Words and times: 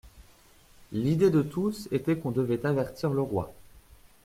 L'idée 0.93 1.29
de 1.29 1.43
tous 1.43 1.87
était 1.91 2.17
qu'on 2.17 2.31
devait 2.31 2.65
avertir 2.65 3.11
le 3.11 3.21
roi. 3.21 3.53